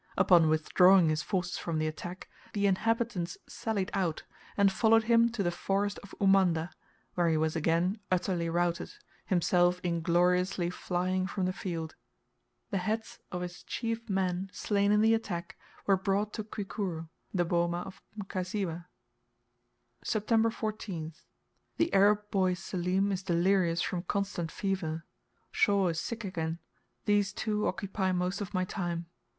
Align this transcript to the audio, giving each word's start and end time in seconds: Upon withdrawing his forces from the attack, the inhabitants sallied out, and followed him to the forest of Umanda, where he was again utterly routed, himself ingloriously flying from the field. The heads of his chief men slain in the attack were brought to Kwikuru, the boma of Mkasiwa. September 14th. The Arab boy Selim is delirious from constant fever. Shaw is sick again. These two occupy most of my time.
Upon 0.17 0.49
withdrawing 0.49 1.09
his 1.09 1.21
forces 1.21 1.59
from 1.59 1.77
the 1.77 1.85
attack, 1.85 2.27
the 2.53 2.65
inhabitants 2.65 3.37
sallied 3.45 3.91
out, 3.93 4.23
and 4.57 4.71
followed 4.71 5.03
him 5.03 5.29
to 5.33 5.43
the 5.43 5.51
forest 5.51 5.99
of 6.01 6.15
Umanda, 6.19 6.71
where 7.13 7.29
he 7.29 7.37
was 7.37 7.55
again 7.55 7.99
utterly 8.11 8.49
routed, 8.49 8.93
himself 9.27 9.79
ingloriously 9.83 10.71
flying 10.71 11.27
from 11.27 11.45
the 11.45 11.53
field. 11.53 11.93
The 12.71 12.79
heads 12.79 13.19
of 13.31 13.41
his 13.43 13.61
chief 13.61 14.09
men 14.09 14.49
slain 14.51 14.91
in 14.91 15.01
the 15.01 15.13
attack 15.13 15.55
were 15.85 15.97
brought 15.97 16.33
to 16.33 16.43
Kwikuru, 16.43 17.07
the 17.31 17.45
boma 17.45 17.81
of 17.81 18.01
Mkasiwa. 18.17 18.87
September 20.03 20.49
14th. 20.49 21.21
The 21.77 21.93
Arab 21.93 22.27
boy 22.31 22.55
Selim 22.55 23.11
is 23.11 23.21
delirious 23.21 23.83
from 23.83 24.01
constant 24.01 24.51
fever. 24.51 25.05
Shaw 25.51 25.89
is 25.89 25.99
sick 25.99 26.23
again. 26.23 26.57
These 27.05 27.33
two 27.33 27.67
occupy 27.67 28.11
most 28.11 28.41
of 28.41 28.51
my 28.51 28.65
time. 28.65 29.05